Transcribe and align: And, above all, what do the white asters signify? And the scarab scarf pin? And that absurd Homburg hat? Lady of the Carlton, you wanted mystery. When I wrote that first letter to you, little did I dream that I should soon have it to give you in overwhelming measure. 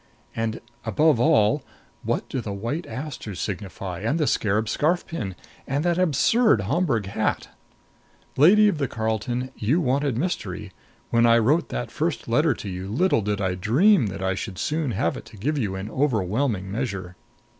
And, 0.35 0.61
above 0.83 1.19
all, 1.19 1.61
what 2.01 2.27
do 2.27 2.41
the 2.41 2.53
white 2.53 2.87
asters 2.87 3.39
signify? 3.39 3.99
And 3.99 4.19
the 4.19 4.25
scarab 4.25 4.67
scarf 4.67 5.05
pin? 5.05 5.35
And 5.67 5.85
that 5.85 5.99
absurd 5.99 6.61
Homburg 6.61 7.05
hat? 7.05 7.49
Lady 8.35 8.67
of 8.67 8.79
the 8.79 8.87
Carlton, 8.87 9.51
you 9.55 9.79
wanted 9.79 10.17
mystery. 10.17 10.71
When 11.11 11.27
I 11.27 11.37
wrote 11.37 11.69
that 11.69 11.91
first 11.91 12.27
letter 12.27 12.55
to 12.55 12.67
you, 12.67 12.89
little 12.89 13.21
did 13.21 13.39
I 13.41 13.53
dream 13.53 14.07
that 14.07 14.23
I 14.23 14.33
should 14.33 14.57
soon 14.57 14.89
have 14.89 15.15
it 15.17 15.25
to 15.25 15.37
give 15.37 15.59
you 15.59 15.75
in 15.75 15.87
overwhelming 15.87 16.71
measure. 16.71 17.15